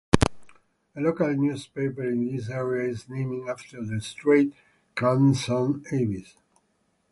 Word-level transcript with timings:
A 0.95 0.99
local 0.99 1.31
newspaper 1.35 2.01
in 2.09 2.35
this 2.35 2.49
area 2.49 2.89
is 2.89 3.07
named 3.07 3.47
after 3.47 3.85
the 3.85 4.01
strait: 4.01 4.51
"Karmsund 4.95 5.85
Avis". 5.93 6.33